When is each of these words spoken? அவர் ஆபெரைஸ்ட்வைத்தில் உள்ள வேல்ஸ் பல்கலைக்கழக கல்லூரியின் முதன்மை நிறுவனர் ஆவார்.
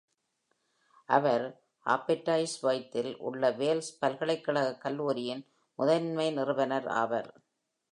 அவர் 1.09 1.45
ஆபெரைஸ்ட்வைத்தில் 1.85 3.11
உள்ள 3.19 3.51
வேல்ஸ் 3.51 3.91
பல்கலைக்கழக 3.99 4.75
கல்லூரியின் 4.77 5.45
முதன்மை 5.79 6.27
நிறுவனர் 6.31 6.87
ஆவார். 7.01 7.31